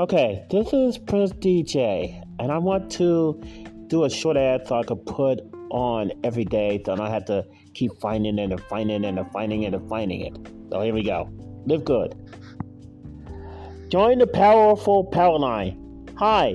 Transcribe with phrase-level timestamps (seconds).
[0.00, 3.38] Okay, this is Prince DJ, and I want to
[3.88, 5.40] do a short ad so I could put
[5.70, 7.44] on every day so I don't have to
[7.74, 10.34] keep finding it and finding it and finding it and finding it.
[10.72, 11.28] So here we go.
[11.66, 12.14] Live good.
[13.90, 16.08] Join the powerful power line.
[16.16, 16.54] Hi,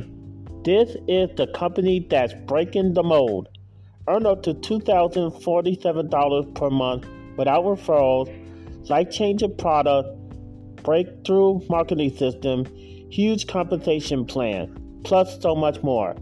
[0.63, 3.49] this is the company that's breaking the mold.
[4.07, 7.05] Earn up to $2,047 per month
[7.37, 10.09] without referrals, life changing product,
[10.81, 12.65] breakthrough marketing system,
[13.15, 16.13] huge compensation plan, plus so much more.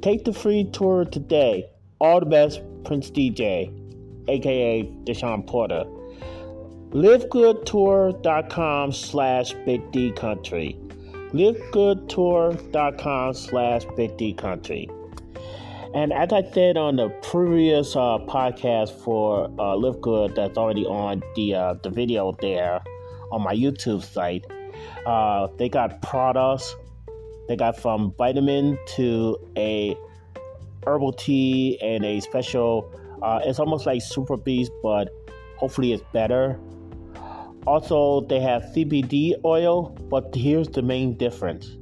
[0.00, 1.66] Take the free tour today.
[2.00, 3.70] All the best, Prince DJ,
[4.26, 5.84] aka Deshaun Porter.
[6.92, 10.78] LiveGoodTour.com slash Big D Country.
[11.32, 14.88] LiveGoodTour.com slash Big D Country.
[15.92, 20.86] And as I said on the previous uh, podcast for uh, Live Good, that's already
[20.86, 22.80] on the uh, the video there
[23.30, 24.46] on my YouTube site,
[25.06, 26.74] uh, they got products.
[27.48, 29.96] They got from vitamin to a
[30.86, 32.92] herbal tea and a special.
[33.22, 35.08] Uh, it's almost like Super Beast, but
[35.56, 36.58] hopefully it's better.
[37.66, 41.76] Also, they have CBD oil, but here's the main difference: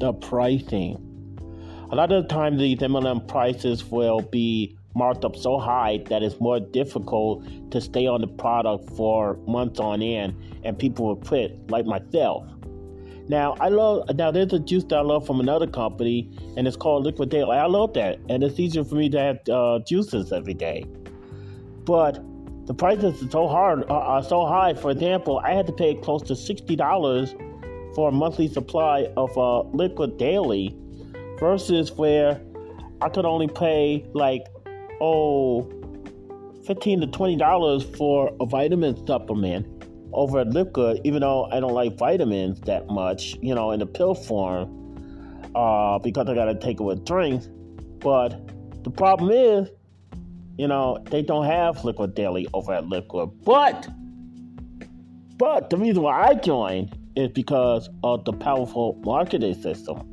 [0.00, 1.02] the pricing.
[1.90, 6.22] A lot of the time, these MLM prices will be marked up so high that
[6.22, 11.16] it's more difficult to stay on the product for months on end, and people will
[11.16, 12.44] quit, like myself.
[13.28, 16.76] Now I love now there's a juice that I love from another company and it's
[16.76, 17.56] called Liquid Daily.
[17.56, 20.86] I love that and it's easier for me to have uh, juices every day.
[21.84, 22.22] But
[22.66, 24.74] the prices are so hard uh, are so high.
[24.74, 27.34] For example, I had to pay close to sixty dollars
[27.96, 30.76] for a monthly supply of uh, Liquid Daily
[31.40, 32.40] versus where
[33.00, 34.46] I could only pay like
[35.00, 35.70] oh
[36.66, 39.66] 15 to 20 dollars for a vitamin supplement
[40.12, 43.86] over at Liquid, even though I don't like vitamins that much, you know, in the
[43.86, 44.72] pill form,
[45.54, 47.48] uh, because I gotta take it with drinks.
[48.00, 48.40] But
[48.82, 49.68] the problem is,
[50.58, 53.30] you know, they don't have Live Good Daily over at Liquid.
[53.44, 53.88] But,
[55.36, 60.12] but the reason why I joined is because of the powerful marketing system.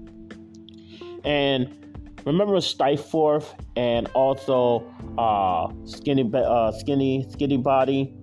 [1.24, 1.83] And
[2.26, 3.46] remember Stiforp
[3.76, 4.86] and also
[5.18, 8.16] uh, Skinny, uh, Skinny, Skinny Body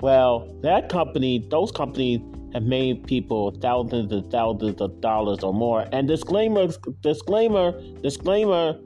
[0.00, 2.20] well, that company, those companies
[2.54, 5.86] have made people thousands and thousands of dollars or more.
[5.92, 6.68] And disclaimer,
[7.00, 7.72] disclaimer,
[8.02, 8.78] disclaimer,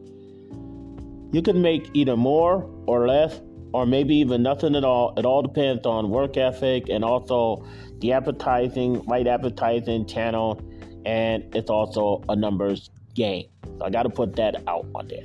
[1.32, 3.40] you can make either more or less,
[3.74, 5.14] or maybe even nothing at all.
[5.18, 7.64] It all depends on work ethic and also
[7.98, 10.60] the advertising, right advertising channel,
[11.04, 13.51] and it's also a numbers game.
[13.78, 15.24] So I got to put that out on there.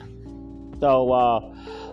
[0.79, 1.39] So, uh,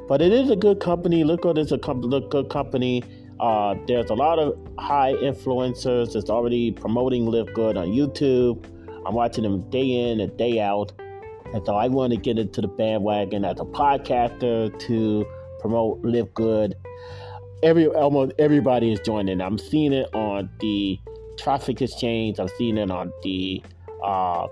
[0.09, 1.25] but it is a good company.
[1.25, 3.03] Look at it's a good company
[3.41, 8.65] uh, there's a lot of high influencers that's already promoting Live Good on YouTube.
[9.07, 10.93] I'm watching them day in and day out.
[11.53, 15.27] And so I want to get into the bandwagon as a podcaster to
[15.61, 16.75] promote Live Good.
[17.63, 19.41] Every almost everybody is joining.
[19.41, 20.99] I'm seeing it on the
[21.39, 22.39] traffic exchange.
[22.39, 23.63] I'm seeing it on the
[24.03, 24.47] uh,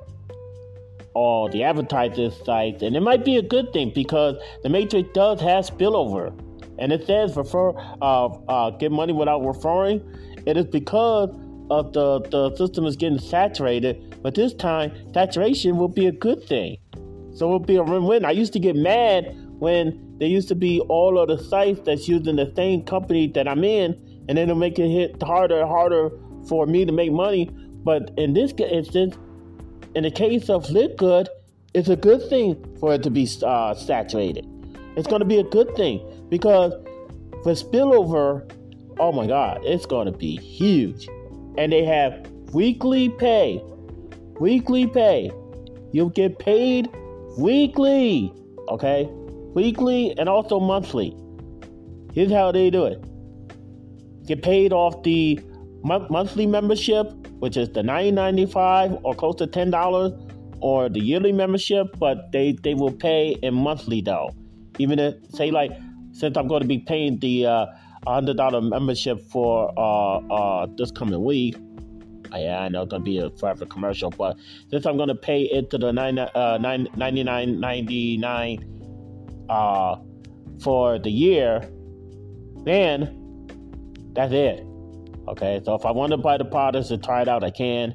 [1.15, 5.41] all the advertisers sites, and it might be a good thing because the Matrix does
[5.41, 6.33] have spillover
[6.79, 10.03] and it says refer uh, uh, get money without referring,
[10.47, 11.31] it is because
[11.71, 14.17] of the the system is getting saturated.
[14.23, 16.79] But this time, saturation will be a good thing.
[17.35, 18.25] So it'll be a win-win.
[18.25, 22.09] I used to get mad when there used to be all of the sites that's
[22.09, 23.93] using the same company that I'm in,
[24.29, 26.11] and then it'll make it hit harder and harder
[26.49, 27.49] for me to make money.
[27.85, 29.17] But in this instance,
[29.95, 31.29] in the case of Live Good,
[31.75, 34.47] it's a good thing for it to be uh, saturated.
[34.97, 36.73] It's going to be a good thing because
[37.43, 38.51] for spillover,
[38.99, 41.09] oh my God, it's going to be huge.
[41.59, 43.63] And they have weekly pay.
[44.41, 45.31] Weekly pay.
[45.93, 46.91] You'll get paid
[47.39, 48.33] weekly.
[48.69, 49.09] Okay?
[49.55, 51.17] Weekly and also monthly.
[52.15, 53.05] Here's how they do it
[54.27, 55.41] get paid off the
[55.83, 57.13] monthly membership,
[57.43, 62.73] which is the $9.95 or close to $10, or the yearly membership, but they, they
[62.73, 64.31] will pay in monthly though.
[64.79, 65.73] Even if, say, like,
[66.13, 67.67] since I'm going to be paying the uh,
[68.07, 71.57] $100 membership for uh, uh, this coming week,
[72.33, 74.37] yeah, I know it's to be a forever commercial, but
[74.71, 79.97] since I'm to pay it to the 9, uh, 99.99 uh,
[80.61, 81.69] for the year,
[82.65, 83.49] then
[84.13, 84.65] that's it.
[85.29, 87.95] Okay, so if I want to buy the products and try it out, I can.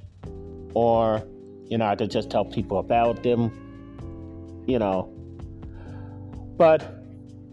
[0.73, 1.27] Or,
[1.65, 4.63] you know, I could just tell people about them.
[4.67, 5.09] You know,
[6.57, 7.03] but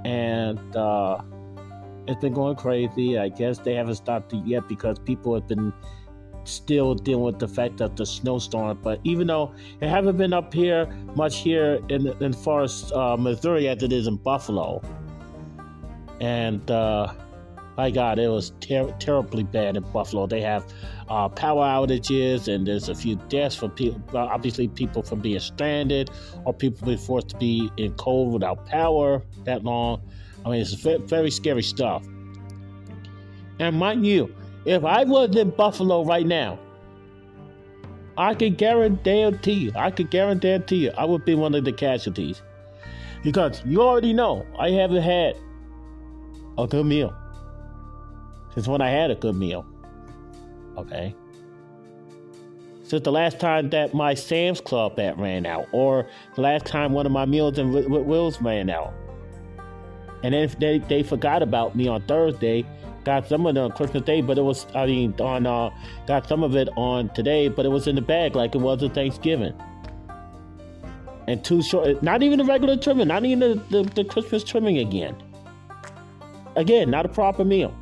[0.05, 1.21] and uh,
[2.09, 3.19] it's been going crazy.
[3.19, 5.73] I guess they haven't stopped it yet because people have been
[6.45, 8.79] still dealing with the fact that the snowstorm.
[8.83, 13.69] But even though it haven't been up here much here in in Forest, uh, Missouri,
[13.69, 14.83] as it is in Buffalo,
[16.21, 17.13] and uh,
[17.77, 20.27] my God, it was ter- terribly bad in Buffalo.
[20.27, 20.65] They have
[21.09, 24.01] uh, power outages, and there's a few deaths for people.
[24.17, 26.11] Obviously, people from being stranded
[26.45, 30.01] or people being forced to be in cold without power that long.
[30.45, 32.07] I mean, it's very scary stuff.
[33.59, 34.35] And mind you,
[34.65, 36.59] if I was in Buffalo right now,
[38.19, 42.41] I could guarantee you, I could guarantee you, I would be one of the casualties.
[43.23, 45.37] Because you already know I haven't had
[46.57, 47.15] a good meal
[48.57, 49.67] since when I had a good meal.
[50.79, 51.15] Okay.
[52.85, 56.93] Since the last time that my Sam's Club app ran out, or the last time
[56.93, 58.95] one of my meals in Will's ran out.
[60.23, 62.65] And then if they, they forgot about me on Thursday,
[63.05, 65.69] got some of it on Christmas Day, but it was I mean on uh
[66.07, 68.83] got some of it on today, but it was in the bag like it was
[68.83, 69.53] a Thanksgiving.
[71.29, 74.79] And too short not even the regular trimming, not even the, the, the Christmas trimming
[74.79, 75.15] again.
[76.57, 77.77] Again, not a proper meal.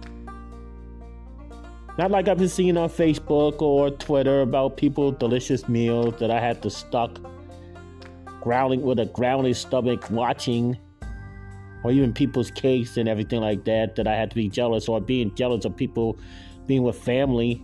[1.97, 6.41] Not like I've been seeing on Facebook or Twitter about people delicious meals that I
[6.41, 7.19] had to stuck
[8.41, 10.77] growling with a growling stomach watching
[11.85, 15.01] or even people's cakes and everything like that that I had to be jealous or
[15.01, 16.19] being jealous of people
[16.67, 17.63] being with family.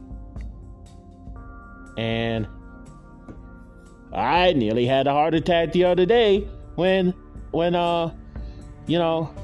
[1.99, 2.47] And
[4.12, 7.14] I nearly had a heart attack the other day when
[7.50, 8.12] when uh
[8.87, 9.35] you know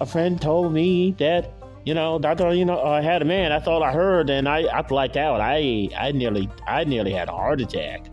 [0.00, 3.52] a friend told me that you know I thought you know I had a man
[3.52, 7.28] I thought I heard and I I blacked out I I nearly I nearly had
[7.28, 8.06] a heart attack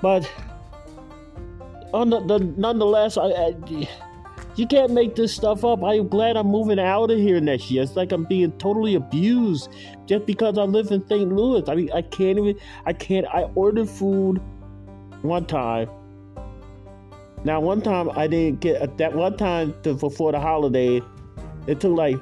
[0.00, 0.30] but
[1.92, 3.54] on the, the nonetheless I, I
[4.56, 5.82] you can't make this stuff up.
[5.82, 7.82] I'm glad I'm moving out of here next year.
[7.82, 9.70] It's like I'm being totally abused
[10.06, 11.32] just because I live in St.
[11.32, 11.66] Louis.
[11.68, 14.40] I mean, I can't even, I can't, I ordered food
[15.22, 15.88] one time.
[17.42, 21.00] Now, one time I didn't get, that one time to, before the holiday,
[21.74, 22.18] took like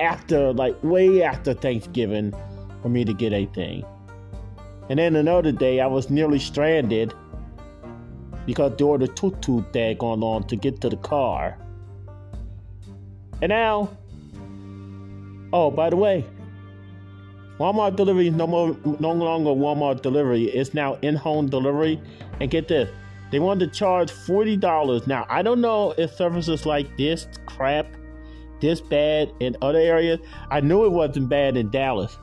[0.00, 2.34] after, like way after Thanksgiving
[2.82, 3.84] for me to get a thing.
[4.88, 7.14] And then another day I was nearly stranded
[8.44, 11.58] because there was a toot toot going on to get to the car.
[13.42, 13.90] And now,
[15.52, 16.24] oh, by the way,
[17.58, 20.44] Walmart delivery is no more, no longer Walmart delivery.
[20.44, 22.00] It's now in-home delivery.
[22.40, 22.88] And get this,
[23.32, 25.06] they wanted to charge forty dollars.
[25.06, 27.86] Now I don't know if services like this crap,
[28.60, 30.20] this bad in other areas.
[30.50, 32.18] I knew it wasn't bad in Dallas,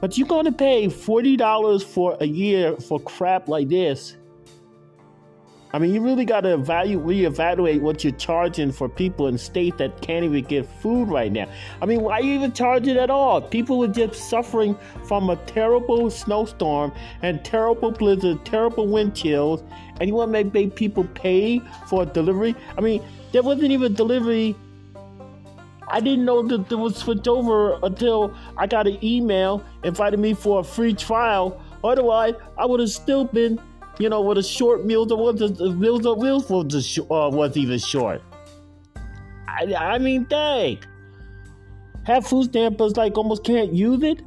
[0.00, 4.16] but you're going to pay forty dollars for a year for crap like this
[5.72, 9.76] I mean, you really got to evaluate, reevaluate what you're charging for people in states
[9.78, 11.46] that can't even get food right now.
[11.82, 13.42] I mean, why you even charge it at all?
[13.42, 19.62] People are just suffering from a terrible snowstorm and terrible blizzard, terrible wind chills,
[20.00, 22.54] and you want to make people pay for delivery?
[22.78, 24.56] I mean, there wasn't even delivery.
[25.90, 30.34] I didn't know that it was switched over until I got an email inviting me
[30.34, 31.60] for a free trial.
[31.82, 33.60] Otherwise, I would have still been
[33.98, 35.40] you know, with a short meal, the was
[35.74, 38.22] meals of wheels was uh, was even short.
[39.48, 40.78] I, I mean, dang.
[42.04, 44.22] Have food stampers like almost can't use it.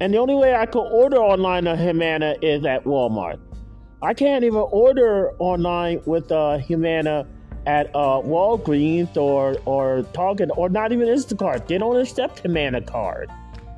[0.00, 3.40] And the only way I could order online a Humana is at Walmart.
[4.02, 7.26] I can't even order online with uh, Humana
[7.66, 11.66] at uh, Walgreens or or Target or not even Instacart.
[11.66, 13.30] They don't accept Humana card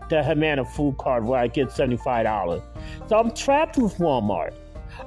[0.09, 2.62] the Humana food card where I get $75.
[3.09, 4.54] So I'm trapped with Walmart.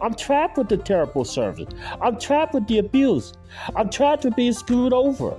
[0.02, 1.68] I'm trapped with the terrible service.
[2.02, 3.34] I'm trapped with the abuse.
[3.76, 5.38] I'm trapped with being screwed over.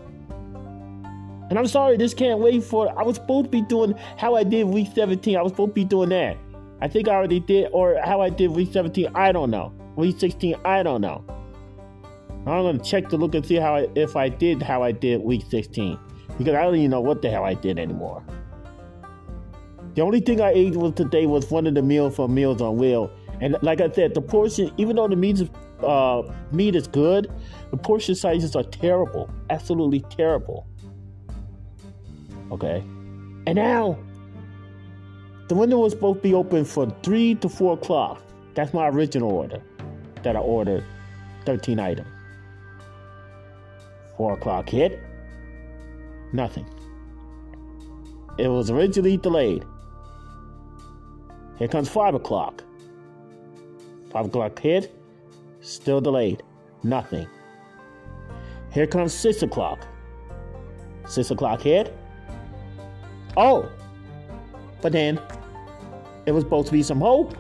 [1.51, 2.97] And I'm sorry, this can't wait for.
[2.99, 5.37] I was supposed to be doing how I did week 17.
[5.37, 6.37] I was supposed to be doing that.
[6.81, 9.09] I think I already did, or how I did week 17.
[9.15, 9.73] I don't know.
[9.97, 11.25] Week 16, I don't know.
[12.47, 15.23] I'm gonna check to look and see how I, if I did how I did
[15.23, 15.99] week 16
[16.39, 18.25] because I don't even know what the hell I did anymore.
[19.95, 22.77] The only thing I ate was today was one of the meals from Meals on
[22.77, 23.11] Wheel.
[23.41, 25.51] And like I said, the portion, even though the meat is,
[25.83, 27.31] uh, meat is good,
[27.71, 29.29] the portion sizes are terrible.
[29.51, 30.67] Absolutely terrible.
[32.51, 32.83] Okay.
[33.47, 33.99] And now,
[35.49, 38.23] the window was supposed to be open from 3 to 4 o'clock.
[38.55, 39.61] That's my original order
[40.23, 40.85] that I ordered
[41.45, 42.09] 13 items.
[44.23, 45.01] 4 o'clock hit,
[46.33, 46.65] nothing.
[48.39, 49.65] It was originally delayed.
[51.59, 52.63] Here comes 5 o'clock.
[54.13, 54.95] 5 o'clock hit,
[55.61, 56.45] still delayed.
[56.85, 57.27] Nothing.
[58.71, 59.89] Here comes 6 o'clock.
[61.09, 61.93] 6 o'clock hit.
[63.37, 63.69] Oh!
[64.83, 65.21] But then,
[66.27, 67.35] it was supposed to be some hope.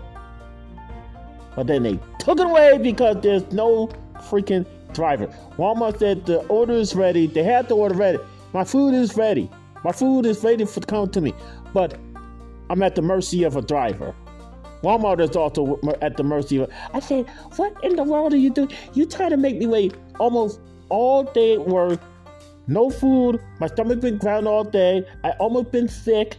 [1.54, 3.86] But then they took it away because there's no
[4.16, 5.26] freaking driver.
[5.56, 7.26] Walmart said the order is ready.
[7.26, 8.18] They had the order ready.
[8.52, 9.50] My food is ready.
[9.84, 11.34] My food is ready for to come to me.
[11.72, 11.98] But
[12.70, 14.14] I'm at the mercy of a driver.
[14.82, 16.70] Walmart is also at the mercy of.
[16.92, 18.70] I said, "What in the world are you doing?
[18.94, 22.00] You trying to make me wait almost all day at work,
[22.66, 23.40] no food.
[23.60, 25.04] My stomach been ground all day.
[25.22, 26.36] I almost been sick,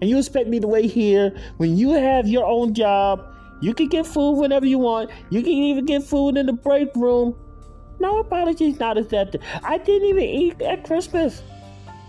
[0.00, 3.24] and you expect me to wait here when you have your own job?
[3.60, 5.10] You can get food whenever you want.
[5.30, 7.34] You can even get food in the break room.
[7.98, 9.42] No apologies, not accepted.
[9.62, 11.42] I didn't even eat at Christmas.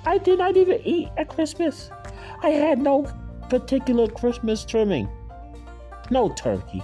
[0.05, 1.89] I did not even eat at Christmas.
[2.43, 3.07] I had no
[3.49, 5.07] particular Christmas trimming.
[6.11, 6.83] No turkey.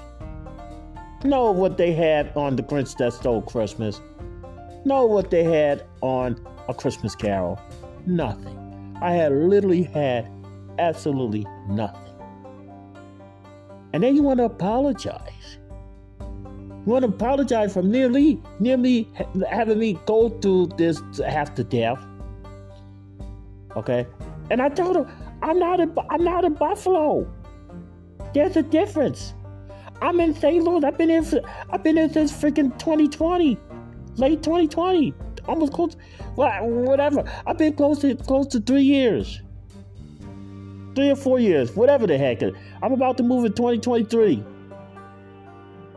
[1.24, 4.02] No what they had on The Grinch That Stole Christmas.
[4.86, 7.60] No what they had on A Christmas Carol.
[8.06, 8.98] Nothing.
[9.02, 10.30] I had literally had
[10.80, 12.03] absolutely nothing.
[13.94, 15.60] And then you want to apologize.
[16.20, 19.10] You want to apologize for nearly, nearly
[19.50, 22.04] having me go through this half to death.
[23.78, 24.06] Okay?
[24.50, 25.08] And I told him,
[25.42, 27.32] I'm not in, I'm not in Buffalo.
[28.34, 29.34] There's a difference.
[30.02, 30.64] I'm in St.
[30.64, 30.84] Louis.
[30.84, 31.24] I've been.
[31.24, 33.58] For, I've been here since freaking 2020,
[34.18, 35.14] late 2020,
[35.48, 35.96] almost close.
[36.36, 37.24] Well, whatever.
[37.46, 39.42] I've been close to close to three years,
[40.96, 42.42] three or four years, whatever the heck.
[42.82, 44.44] I'm about to move in 2023.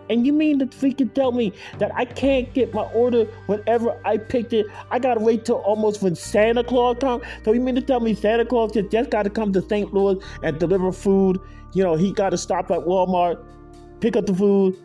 [0.08, 4.18] And you mean to freaking tell me that I can't get my order whenever I
[4.18, 4.66] picked it?
[4.90, 7.24] I gotta wait till almost when Santa Claus comes.
[7.44, 9.92] So you mean to tell me Santa Claus just, just gotta come to St.
[9.92, 11.40] Louis and deliver food?
[11.72, 13.44] You know, he gotta stop at Walmart,
[14.00, 14.78] pick up the food,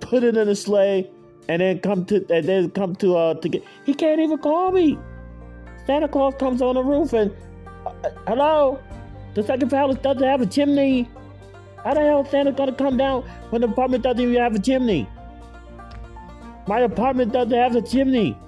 [0.00, 1.08] put it in a sleigh,
[1.48, 3.62] and then come to and then come to uh to get.
[3.86, 4.98] He can't even call me.
[5.86, 7.30] Santa Claus comes on the roof and
[7.86, 7.92] uh,
[8.26, 8.80] hello,
[9.34, 11.08] the second palace doesn't have a chimney.
[11.82, 14.58] How the hell is Santa gonna come down when the apartment doesn't even have a
[14.58, 15.08] chimney?
[16.66, 18.38] My apartment doesn't have a chimney.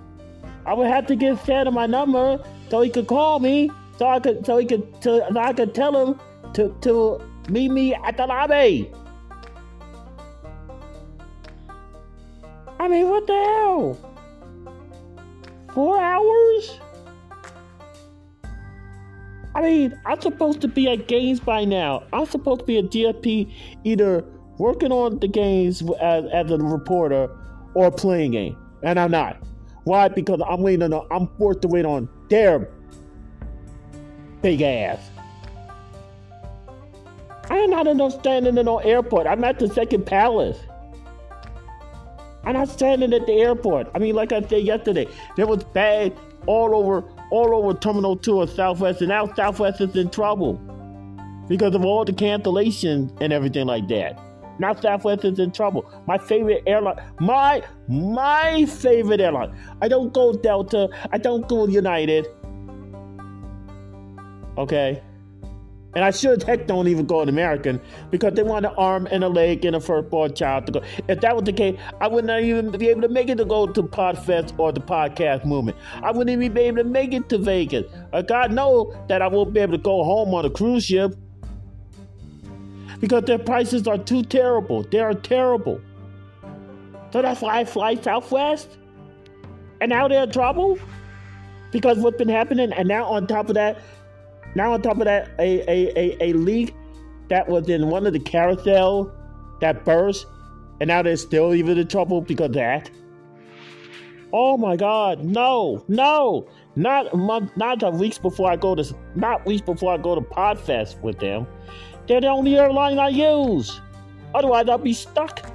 [0.65, 4.21] I would have to give Santa my number so he could call me, so I
[4.21, 6.21] could, so he could, so I could tell him
[6.55, 8.91] to to meet me at the lobby.
[12.79, 13.99] I mean, what the hell?
[15.75, 16.81] Four hours?
[19.57, 22.03] I mean, I'm supposed to be at games by now.
[22.13, 23.51] I'm supposed to be a GFP
[23.85, 24.23] either
[24.59, 27.35] working on the games as, as a reporter
[27.73, 28.55] or playing game.
[28.83, 29.43] And I'm not.
[29.85, 30.09] Why?
[30.09, 32.69] Because I'm waiting on, I'm forced to wait on their
[34.43, 35.09] big ass.
[37.49, 39.27] I am not in no standing in no airport.
[39.27, 40.59] I'm at the second palace.
[42.45, 43.89] I'm not standing at the airport.
[43.95, 48.41] I mean, like I said yesterday, there was bags all over, all over Terminal Two
[48.41, 50.61] of Southwest, and now Southwest is in trouble
[51.49, 54.21] because of all the cancellations and everything like that.
[54.59, 55.91] Now Southwest is in trouble.
[56.07, 59.57] My favorite airline, my my favorite airline.
[59.83, 60.89] I don't go Delta.
[61.13, 62.27] I don't go United.
[64.59, 65.03] Okay.
[65.97, 69.09] And I sure as heck don't even go an American because they want an arm
[69.11, 70.83] and a leg and a firstborn child to go.
[71.09, 73.47] If that was the case, I would not even be able to make it to
[73.47, 75.79] go to Podfest or the podcast movement.
[75.95, 77.91] I wouldn't even be able to make it to Vegas.
[78.29, 81.17] God knows that I won't be able to go home on a cruise ship
[83.01, 84.83] because their prices are too terrible.
[84.83, 85.81] They are terrible.
[87.11, 88.77] So that's why I fly Southwest.
[89.81, 90.79] And now they're in trouble
[91.73, 92.75] because what's been happening.
[92.75, 93.79] And now on top of that,
[94.57, 96.75] now on top of that, a, a, a, a leak
[97.29, 99.13] that was in one of the carousel
[99.61, 100.27] that burst,
[100.81, 102.91] and now they're still even in trouble because of that.
[104.33, 105.23] Oh my God!
[105.23, 109.93] No, no, not a month, not a weeks before I go to, not weeks before
[109.93, 111.47] I go to Podfest with them.
[112.09, 113.81] They're the only airline I use.
[114.35, 115.51] Otherwise, I'll be stuck.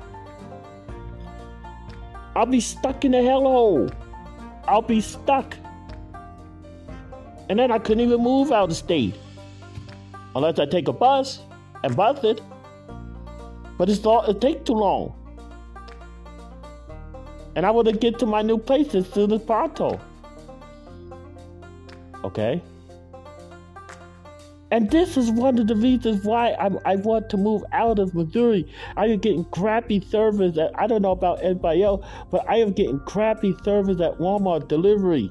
[2.35, 3.93] I'll be stuck in the hellhole.
[4.67, 5.57] I'll be stuck.
[7.51, 9.13] And then I couldn't even move out of state
[10.37, 11.41] unless I take a bus
[11.83, 12.39] and bus it.
[13.77, 15.13] But it's all, it takes too long.
[17.57, 19.99] And I want to get to my new place as soon as possible.
[22.23, 22.61] Okay?
[24.71, 28.15] And this is one of the reasons why I, I want to move out of
[28.15, 28.65] Missouri.
[28.95, 32.71] I am getting crappy service at, I don't know about anybody else, but I am
[32.71, 35.29] getting crappy service at Walmart delivery.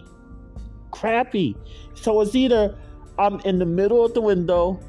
[0.90, 1.56] Crappy.
[2.00, 2.74] So it's either
[3.18, 4.80] I'm in the middle of the window,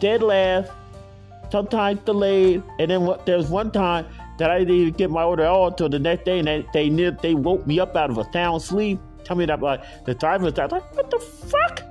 [0.00, 0.72] dead last,
[1.50, 4.06] sometimes delayed, and then what, there's one time
[4.38, 7.10] that I didn't even get my order all until the next day, and they they,
[7.22, 8.98] they woke me up out of a sound sleep.
[9.24, 11.82] Tell me that like the driver was like, what the fuck?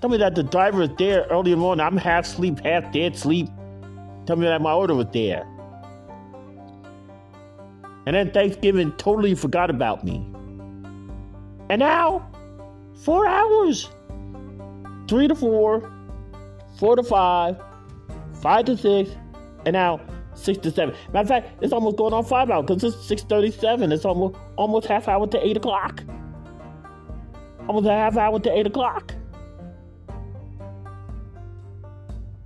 [0.00, 1.86] Tell me that the driver is there early in the morning.
[1.86, 3.48] I'm half sleep, half dead sleep.
[4.26, 5.46] Tell me that my order was there.
[8.04, 10.16] And then Thanksgiving totally forgot about me.
[11.70, 12.28] And now,
[13.04, 13.90] four hours.
[15.08, 15.90] Three to four,
[16.78, 17.60] four to five,
[18.40, 19.10] five to six,
[19.66, 20.00] and now
[20.34, 20.94] six to seven.
[21.12, 23.92] Matter of fact, it's almost going on five hours because it's six thirty-seven.
[23.92, 26.02] It's almost almost half hour to eight o'clock.
[27.68, 29.14] Almost a half hour to eight o'clock.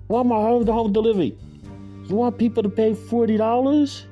[0.08, 1.36] Why am I home delivery?
[2.06, 4.06] You want people to pay forty dollars?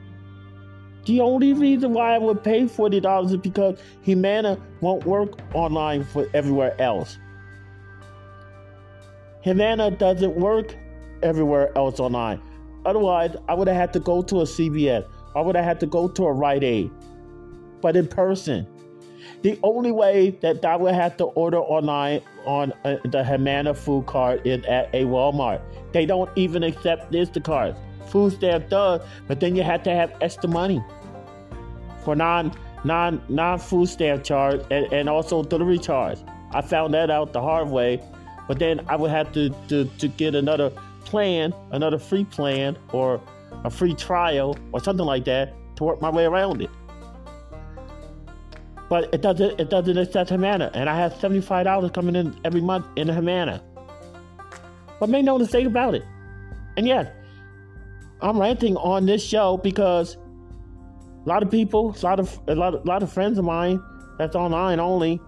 [1.05, 6.05] The only reason why I would pay forty dollars is because Humana won't work online
[6.05, 7.19] for everywhere else.
[9.43, 10.75] Humana doesn't work
[11.23, 12.41] everywhere else online.
[12.87, 15.07] Otherwise, I would have had to go to a CVS.
[15.35, 16.91] I would have had to go to a Rite Aid,
[17.81, 18.67] but in person.
[19.43, 24.07] The only way that I would have to order online on uh, the Humana food
[24.07, 25.61] card is at a Walmart.
[25.93, 27.79] They don't even accept Instacarts.
[28.09, 30.83] Food stamp does, but then you have to have extra money
[32.05, 32.53] for non
[32.85, 36.19] non non food stamp charge and, and also delivery charge.
[36.53, 38.01] I found that out the hard way,
[38.47, 40.71] but then I would have to, to, to get another
[41.05, 43.21] plan, another free plan or
[43.65, 46.71] a free trial or something like that to work my way around it
[48.89, 52.39] but it doesn't it doesn't accept Humana, and I have seventy five dollars coming in
[52.45, 53.63] every month in Humana.
[55.01, 56.05] But make no mistake about it.
[56.77, 57.09] And yes,
[58.21, 60.17] I'm ranting on this show because
[61.25, 63.83] a lot of people, a lot of a lot, a lot of friends of mine
[64.19, 65.21] that's online only,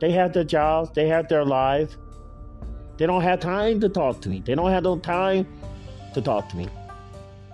[0.00, 1.96] they have their jobs, they have their lives.
[2.98, 4.42] They don't have time to talk to me.
[4.44, 5.46] They don't have no time
[6.14, 6.66] to talk to me.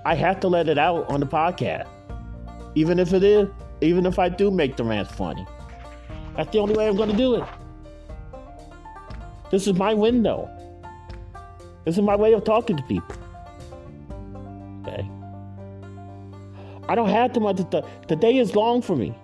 [0.04, 1.88] I have to let it out on the podcast,
[2.74, 3.48] even if it is
[3.82, 5.46] even if I do make the rant funny.
[6.36, 7.44] That's the only way I'm going to do it.
[9.50, 10.48] This is my window.
[11.84, 13.16] This is my way of talking to people.
[16.92, 17.56] I don't have too much.
[17.56, 19.14] The, the day is long for me.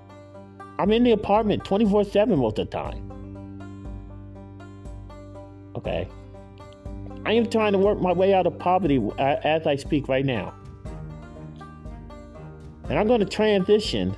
[0.78, 3.04] I'm in the apartment 24 7 most of the time.
[5.76, 6.08] Okay.
[7.26, 10.24] I am trying to work my way out of poverty uh, as I speak right
[10.24, 10.54] now.
[12.88, 14.16] And I'm going to transition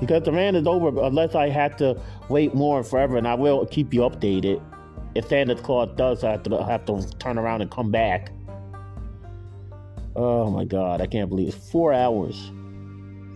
[0.00, 3.66] because the rant is over unless I have to wait more forever, and I will
[3.66, 4.62] keep you updated.
[5.14, 8.32] If Santa Claus does have to have to turn around and come back.
[10.16, 12.50] Oh my God, I can't believe it's four hours.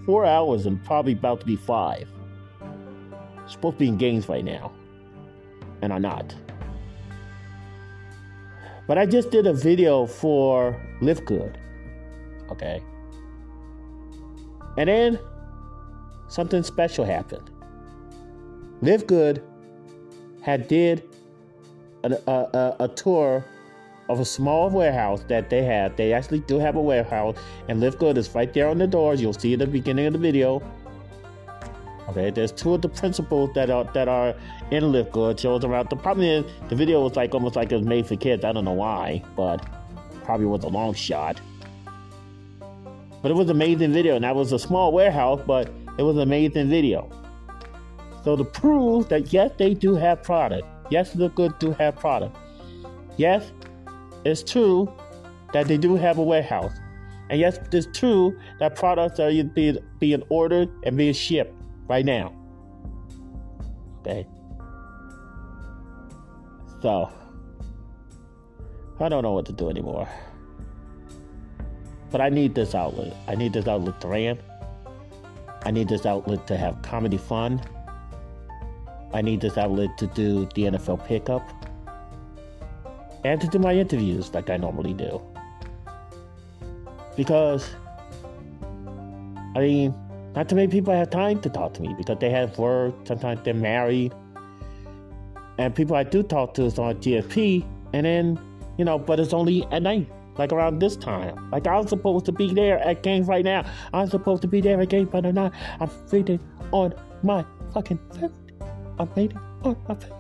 [0.07, 2.09] Four hours and probably about to be five.
[3.47, 4.73] Supposed to be in games right now,
[5.83, 6.35] and I'm not.
[8.87, 11.59] But I just did a video for Live Good.
[12.51, 12.83] Okay.
[14.77, 15.19] And then
[16.29, 17.51] something special happened.
[18.83, 19.43] Live Good
[20.43, 21.03] had did
[22.03, 23.45] a, a, a, tour
[24.09, 25.97] of a small warehouse that they have.
[25.97, 27.37] They actually do have a warehouse,
[27.69, 29.21] and Live Good is right there on the doors.
[29.21, 30.63] You'll see at the beginning of the video.
[32.09, 34.35] Okay, there's two of the principals that are that are
[34.71, 35.41] in Live Good.
[35.41, 35.89] Shows around.
[35.89, 38.45] The problem is the video was like almost like it was made for kids.
[38.45, 39.67] I don't know why, but
[40.23, 41.41] probably was a long shot.
[43.23, 46.17] But it was an amazing video, and that was a small warehouse, but it was
[46.17, 47.11] an amazing video.
[48.23, 50.67] So to prove that yes, they do have product.
[50.91, 52.37] Yes, Live Good do have product.
[53.17, 53.51] Yes,
[54.25, 54.93] it's true
[55.53, 56.73] that they do have a warehouse.
[57.31, 61.55] And yes, it's true that products are being, being ordered and being shipped
[61.89, 62.35] right now.
[64.01, 64.27] Okay.
[66.83, 67.11] So,
[69.01, 70.09] I don't know what to do anymore.
[72.11, 73.17] But I need this outlet.
[73.27, 74.41] I need this outlet to rant.
[75.65, 77.63] I need this outlet to have comedy fun.
[79.13, 81.43] I need this outlet to do the NFL pickup
[83.25, 85.21] and to do my interviews like I normally do.
[87.17, 87.75] Because,
[89.57, 89.95] I mean,
[90.35, 93.41] not too many people have time to talk to me because they have work, sometimes
[93.45, 94.13] they're married.
[95.59, 98.39] And people I do talk to is on GSP, and then,
[98.77, 101.51] you know, but it's only at night, like around this time.
[101.51, 103.65] Like I was supposed to be there at games right now.
[103.93, 105.53] I'm supposed to be there at games, but I'm not.
[105.81, 106.41] I'm waiting
[106.73, 108.33] on my fucking food.
[108.99, 110.13] I'm waiting on my food.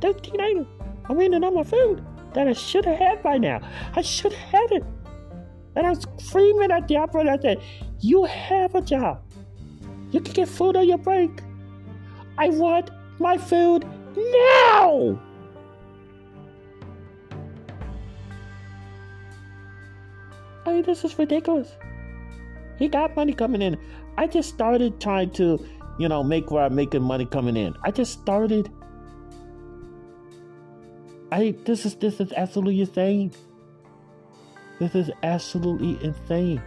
[0.00, 0.66] 13 items.
[1.08, 2.04] I'm waiting on my food
[2.34, 3.60] that I should have had by now.
[3.94, 4.84] I should have had it.
[5.76, 7.30] And I was screaming at the operator.
[7.30, 7.62] I said,
[8.00, 9.22] You have a job.
[10.12, 11.30] You can get food on your break.
[12.38, 13.84] I want my food
[14.16, 15.20] now!
[20.66, 21.72] I mean, this is ridiculous.
[22.78, 23.76] He got money coming in.
[24.16, 25.64] I just started trying to,
[25.98, 27.74] you know, make where I'm making money coming in.
[27.82, 28.70] I just started
[31.34, 33.32] I this is this is absolutely insane.
[34.78, 36.62] This is absolutely insane.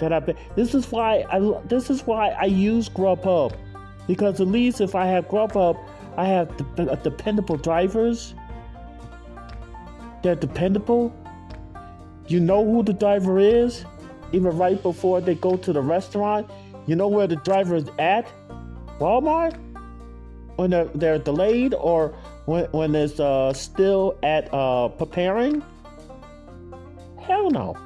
[0.00, 0.36] That I've been.
[0.56, 1.38] this is why I
[1.68, 3.56] this is why I use Grubhub
[4.08, 5.78] because at least if I have Grubhub,
[6.16, 8.34] I have de- uh, dependable drivers.
[10.24, 11.14] They're dependable.
[12.26, 13.84] You know who the driver is,
[14.32, 16.50] even right before they go to the restaurant.
[16.88, 18.26] You know where the driver is at.
[18.98, 19.56] Walmart
[20.56, 22.14] when they're, they're delayed or
[22.46, 25.62] when, when it's uh, still at uh, preparing?
[27.20, 27.76] Hell no.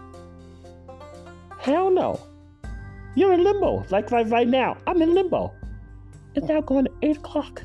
[1.59, 2.21] Hell no.
[3.14, 3.85] You're in limbo.
[3.90, 4.77] Like right, right now.
[4.87, 5.53] I'm in limbo.
[6.35, 7.62] It's now going to 8 o'clock.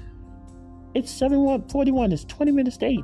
[0.93, 2.11] It's 7.41.
[2.11, 2.99] It's 20 minutes to 8.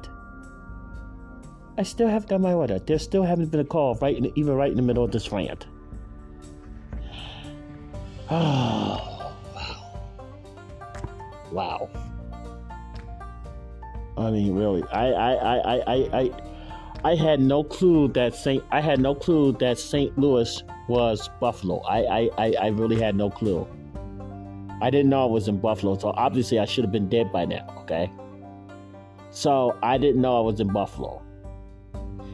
[1.77, 2.79] I still haven't got my order.
[2.79, 5.11] There still haven't been a call right in the, even right in the middle of
[5.11, 5.67] this rant.
[8.29, 10.01] Oh, wow.
[11.51, 11.89] Wow.
[14.17, 16.31] I mean, really, I, I, I, I, I,
[17.03, 18.63] I had no clue that Saint.
[18.71, 20.17] I had no clue that St.
[20.17, 21.81] Louis was Buffalo.
[21.81, 23.67] I, I, I, really had no clue.
[24.81, 27.45] I didn't know I was in Buffalo, so obviously I should have been dead by
[27.45, 27.67] now.
[27.81, 28.11] Okay.
[29.29, 31.21] So I didn't know I was in Buffalo.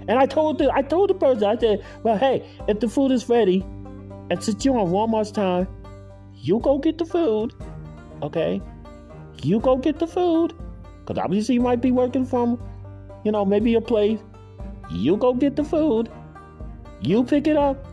[0.07, 3.11] And I told the I told the person, I said, well, hey, if the food
[3.11, 3.61] is ready,
[4.29, 5.67] and since you're on Walmart's time,
[6.35, 7.53] you go get the food.
[8.21, 8.61] Okay?
[9.41, 10.53] You go get the food.
[11.05, 12.61] Because obviously you might be working from,
[13.23, 14.19] you know, maybe a place.
[14.91, 16.09] You go get the food.
[17.01, 17.85] You pick it up.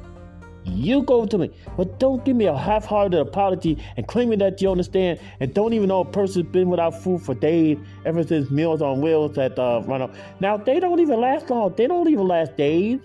[0.64, 1.50] You go to me.
[1.76, 5.72] But don't give me a half hearted apology and claiming that you understand and don't
[5.72, 9.58] even know a person's been without food for days ever since Meals on Wheels at
[9.58, 10.14] uh, run up.
[10.40, 11.74] Now, they don't even last long.
[11.76, 13.00] They don't even last days.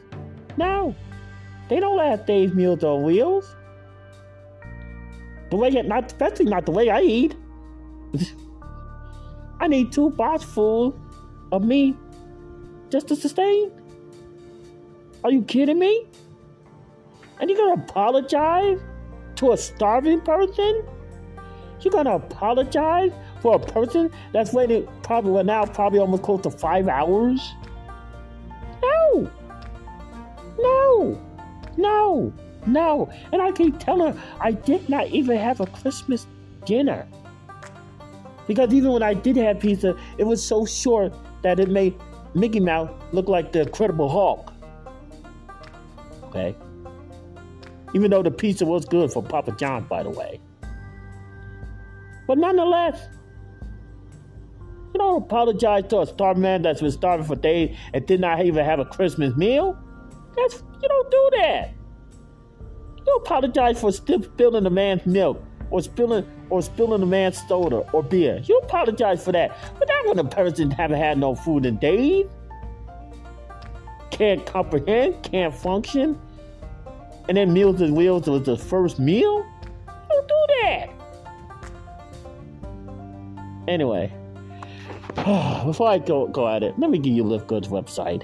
[0.58, 0.96] No.
[1.70, 3.56] They don't last days, Meals on Wheels.
[5.50, 7.36] The way, not especially not the way I eat.
[9.60, 10.98] I need two pots full
[11.52, 11.96] of me
[12.90, 13.72] just to sustain.
[15.24, 16.06] Are you kidding me?
[17.40, 18.80] And you're gonna apologize
[19.38, 20.86] to a starving person?
[21.82, 26.52] You're gonna apologize for a person that's waiting probably well, now probably almost close to
[26.52, 27.54] five hours?
[28.82, 29.32] No!
[30.60, 31.22] No!
[31.78, 32.34] No!
[32.66, 33.10] No!
[33.32, 36.28] And I keep telling her I did not even have a Christmas
[36.66, 37.08] dinner.
[38.48, 41.96] Because even when I did have pizza, it was so short that it made
[42.34, 44.52] Mickey Mouse look like the Incredible Hulk.
[46.26, 46.56] Okay?
[47.94, 50.40] Even though the pizza was good for Papa John, by the way.
[52.28, 53.08] But nonetheless,
[54.94, 58.46] you don't apologize to a starving man that's been starving for days and did not
[58.46, 59.78] even have a Christmas meal.
[60.36, 61.74] That's you don't do that.
[63.06, 67.78] You apologize for still spilling a man's milk or spilling or spilling a man's soda
[67.92, 68.42] or beer.
[68.46, 69.58] You apologize for that.
[69.80, 72.28] But not when a person haven't had no food in days.
[74.12, 76.20] Can't comprehend, can't function.
[77.28, 79.46] And then Meals and Wheels was the first meal?
[80.10, 80.90] Don't do that.
[83.68, 84.14] Anyway,
[85.66, 88.24] before I go go at it, let me give you Live Good's website.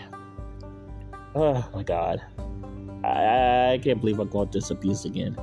[1.34, 2.22] Oh my god.
[3.04, 5.36] I, I can't believe I'm going this abuse again.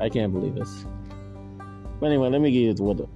[0.00, 0.86] I can't believe this.
[2.00, 3.08] But anyway, let me give you the what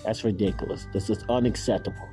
[0.05, 0.87] That's ridiculous.
[0.93, 2.09] This is unacceptable.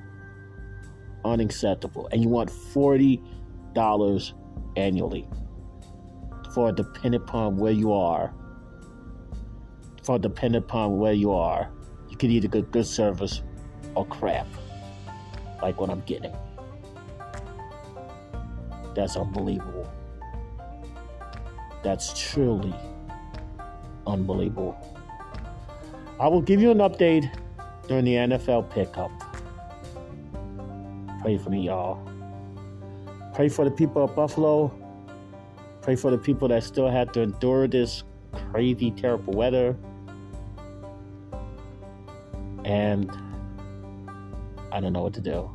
[1.25, 2.09] Unacceptable.
[2.13, 4.33] And you want $40
[4.77, 5.29] annually
[6.55, 8.33] for dependent upon where you are.
[10.03, 11.71] For dependent upon where you are
[12.17, 13.43] you can either get good service
[13.95, 14.47] or crap,
[15.61, 16.35] like what I'm getting.
[18.95, 19.87] That's unbelievable.
[21.85, 22.75] That's truly
[24.07, 24.75] unbelievable.
[26.19, 27.31] I will give you an update
[27.87, 29.11] during the NFL pickup.
[31.21, 32.01] Pray for me, y'all.
[33.35, 34.73] Pray for the people of Buffalo.
[35.83, 38.05] Pray for the people that still had to endure this
[38.51, 39.77] crazy, terrible weather
[42.67, 43.09] and
[44.73, 45.49] I don't know what to do.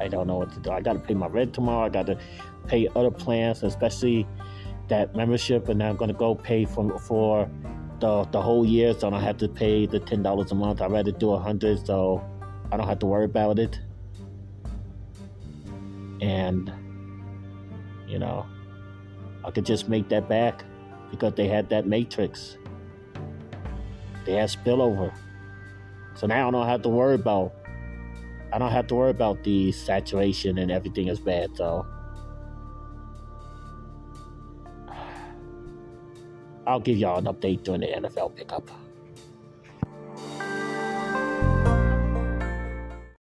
[0.00, 0.70] I don't know what to do.
[0.70, 1.86] I got to pay my rent tomorrow.
[1.86, 2.16] I got to
[2.68, 4.26] pay other plans, especially
[4.86, 7.50] that membership, and I'm going to go pay for for
[7.98, 10.80] the the whole year, so I don't have to pay the ten dollars a month.
[10.80, 12.24] I'd rather do a hundred, so
[12.70, 13.80] I don't have to worry about it.
[16.20, 16.72] And
[18.06, 18.46] you know,
[19.44, 20.64] I could just make that back
[21.10, 22.56] because they had that matrix.
[24.24, 25.12] They had spillover.
[26.18, 27.52] So now I don't have to worry about
[28.52, 31.56] I don't have to worry about the saturation and everything is bad.
[31.56, 31.86] So
[36.66, 38.68] I'll give y'all an update during the NFL pickup.